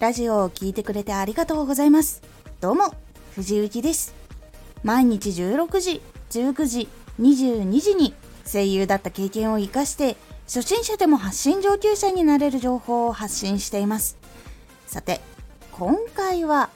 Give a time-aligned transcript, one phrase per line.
[0.00, 2.22] ラジオを聴いてくれてありがとうございます。
[2.58, 2.94] どうも、
[3.34, 4.14] 藤幸です。
[4.82, 6.00] 毎日16時、
[6.30, 6.88] 19時、
[7.20, 8.14] 22時に
[8.50, 10.16] 声優だった経験を活かして、
[10.46, 14.16] 初心者でも発信上級者になれる情報を発信しています。
[14.86, 15.20] さて、
[15.72, 16.70] 今回は、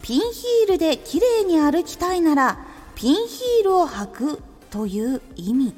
[0.00, 2.58] ピンヒールで綺麗に歩きたいなら、
[2.94, 5.74] ピンヒールを履くという意味。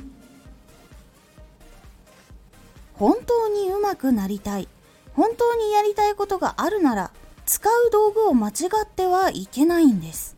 [2.95, 4.69] 本当に上手くなりたい。
[5.15, 7.11] 本当にやりたいことがあるなら
[7.47, 10.37] 使う道具を間違ってはいけないんです。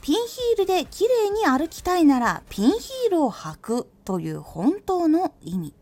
[0.00, 5.74] ピンヒールで綺麗に歩きたいならピンヒールを履くという本当の意味。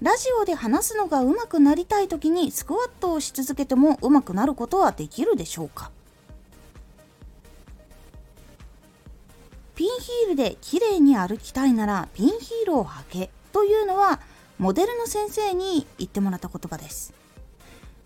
[0.00, 5.90] ラジオで話すのが上手くなりたい時にスクワットをし続けても上手くなることはできるでしょうか？
[9.74, 14.20] ピンヒールで綺麗に歩きたいならピンヒールを履けというのは
[14.58, 17.14] モデルの先生に言ってもらった言葉です。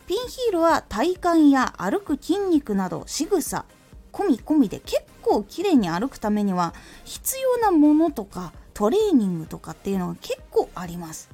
[0.07, 3.65] ピンヒールは体幹や歩く筋肉など仕草
[4.13, 11.31] 込み込みで結構綺麗に歩くためには必要なものとかトレーニングとかっていうのが結構あります。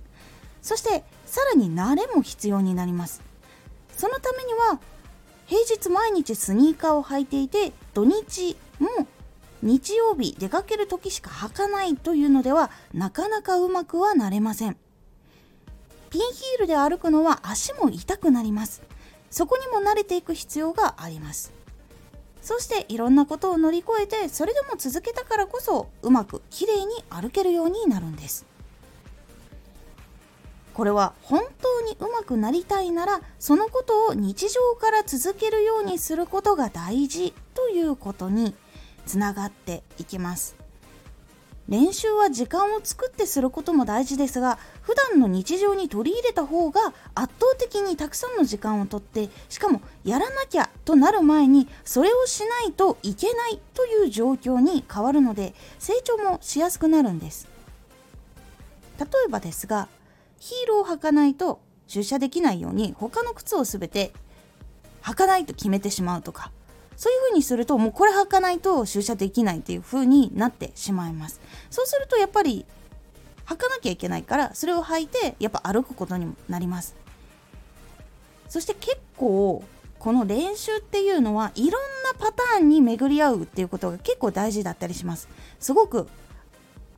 [0.62, 3.20] そしてさらに慣れも必要になります。
[3.96, 4.78] そのためには
[5.46, 8.88] 平日毎日スニーカーを履いていて土日も
[9.62, 14.76] 日曜日出かける時しか履かないというのではなかなかうまくはなれません。
[16.10, 18.82] ピンヒールで歩くのは足も痛くなります。
[19.30, 21.52] そこにも慣れていく必要があります。
[22.40, 28.46] そしていろんなことを乗り越えてそれでも続けたからこそうまくきれいに歩けるようになるんです。
[30.72, 38.54] これは本当にうまくなりたいならそのことを日常から続けるようにすることが大事ということに
[39.04, 40.54] つながっていきます。
[41.68, 57.46] 練習は時間を作ってすることも大事ですが普段の日常に取り入れた方が圧倒的にたくさんの時間をとってしかもやらなきゃとなる前にそれをしないといけないという状況に変わるので成長もしやすくなるんです。
[58.98, 59.88] 例えばですが
[60.40, 64.12] ヒールを履かないと出社できないように他の靴を全て
[65.02, 66.50] 履かないと決めてしまうとか
[66.98, 71.40] そういう風にするともうこれ履かないと出社できないっていう風になってしまいます。
[71.70, 72.66] そうするとやっぱり
[73.46, 76.96] 履かなきゃいけないからそれを履いてやっぱ歩くことにもなります。
[78.48, 79.62] そして結構
[80.00, 85.28] この練習っていうのはいろんなパターンに巡り合うっていうことが結構大事だったりします。
[85.60, 86.08] すごく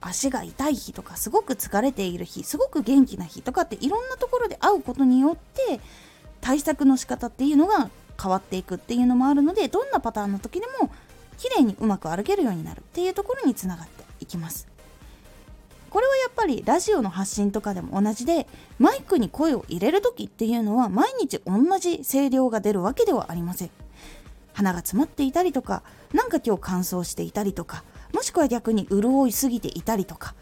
[0.00, 5.78] 足が痛い日とかすごく疲れている日すごく元気な日とかっていろんなところで会うことによって
[6.40, 10.90] 対策の仕方っていうのが変わっていくっていうのもあるのでどんなパターンの時でも
[11.38, 12.80] 綺麗にうまく歩けるようになる。
[12.80, 14.68] っていうところにつながっていきます。
[15.88, 18.46] これはやっぱりラジオの発信とかでも同じで
[18.78, 23.70] マイクに声を入れる時っていうのは毎日同じ声量が出るわけではありません。
[24.52, 25.82] 鼻が詰まっていたりとか
[26.12, 30.34] 何か今日乾燥していたりとかもしくは逆に潤いすぎていたりとか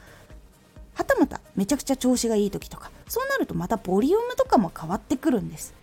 [0.95, 5.75] はたまためちゃくちゃ調子がいい時とかそうなるとまたボリュームとかも変わってくるんです。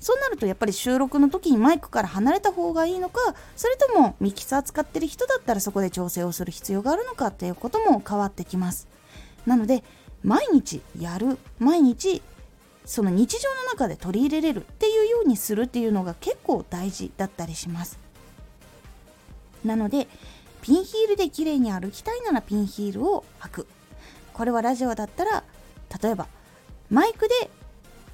[0.00, 3.20] そうなるとやっぱり収録の時にマイクから離れた方がいいのか
[3.54, 8.88] それともミキサー使ってる人だったらそこで調整をする必要があるのかっていうことも変わってきます。
[9.46, 9.84] なので
[10.24, 12.22] 毎日やる毎日
[12.86, 17.98] その日常の中で取り入れれるっていうようにするっていうのが結構大事だったりします。
[19.64, 20.08] なので
[20.62, 23.66] ピンヒールで綺麗に歩きたいならピンヒールを履く。
[24.32, 25.44] これはラジオだったら
[26.02, 26.26] 例えば
[26.88, 27.50] マイクで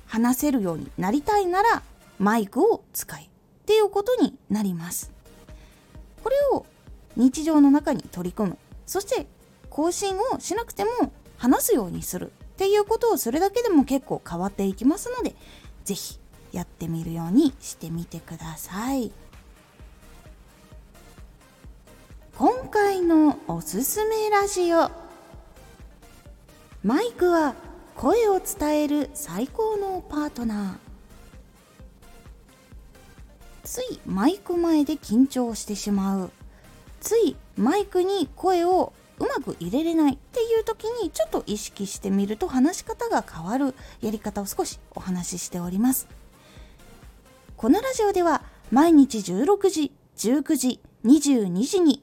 [0.06, 1.82] 話せるようになりたいなら
[2.18, 3.28] マイクを使いっ
[3.66, 5.12] ていうことになります。
[6.22, 6.66] これを
[7.16, 8.58] 日常の中に取り組む。
[8.86, 9.26] そして
[9.70, 10.90] 更新をしなくても
[11.36, 15.34] 話すようにするっていうことをするだけでも結構変わっていきますので
[15.84, 16.18] 是非
[16.52, 19.12] やってみるようにしてみてください。
[22.38, 24.90] 今回のおすすめラジオ。
[26.82, 27.54] マイクは
[27.96, 32.06] 声を伝える最高のパートナー。
[33.64, 36.30] ついマイク前で緊張してしまう。
[37.00, 43.74] ついマイクに声をうまく入れれないっていう時にちょっと意識してみると話し方が変わる。
[44.02, 46.06] やり方を少しお話ししております。
[47.56, 52.02] このラジオでは毎日16時19時22時に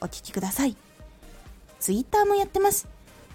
[0.00, 0.76] お聴きください。
[1.80, 2.88] ツイッターもやってます。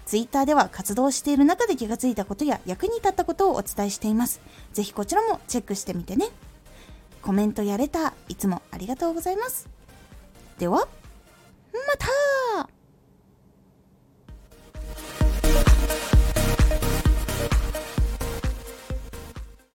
[0.06, 4.40] ツイッターでは活動している中で気がついたことや役に立ったことをお伝えしています。
[4.72, 6.28] ぜひこちらもチェックしてみてね。
[7.22, 9.66] コメントやれた、いつもありがとうございます。
[10.58, 10.86] では、
[11.72, 12.73] また